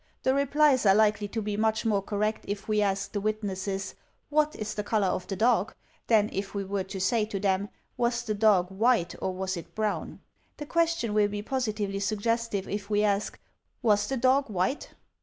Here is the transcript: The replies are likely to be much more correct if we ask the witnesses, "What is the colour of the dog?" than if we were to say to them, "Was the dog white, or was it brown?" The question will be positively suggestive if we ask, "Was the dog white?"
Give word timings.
The 0.23 0.33
replies 0.33 0.83
are 0.87 0.95
likely 0.95 1.27
to 1.27 1.43
be 1.43 1.55
much 1.55 1.85
more 1.85 2.01
correct 2.01 2.45
if 2.47 2.67
we 2.67 2.81
ask 2.81 3.11
the 3.11 3.21
witnesses, 3.21 3.93
"What 4.29 4.55
is 4.55 4.73
the 4.73 4.83
colour 4.83 5.05
of 5.09 5.27
the 5.27 5.35
dog?" 5.35 5.75
than 6.07 6.27
if 6.33 6.55
we 6.55 6.63
were 6.63 6.85
to 6.85 6.99
say 6.99 7.23
to 7.25 7.39
them, 7.39 7.69
"Was 7.97 8.23
the 8.23 8.33
dog 8.33 8.71
white, 8.71 9.13
or 9.21 9.31
was 9.31 9.55
it 9.55 9.75
brown?" 9.75 10.19
The 10.57 10.65
question 10.65 11.13
will 11.13 11.27
be 11.27 11.43
positively 11.43 11.99
suggestive 11.99 12.67
if 12.67 12.89
we 12.89 13.03
ask, 13.03 13.39
"Was 13.83 14.07
the 14.09 14.17
dog 14.17 14.49
white?" 14.49 14.89